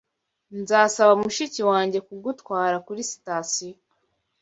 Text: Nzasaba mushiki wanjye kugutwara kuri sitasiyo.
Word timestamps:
Nzasaba 0.61 1.13
mushiki 1.21 1.61
wanjye 1.69 1.99
kugutwara 2.07 2.75
kuri 2.85 3.01
sitasiyo. 3.11 3.77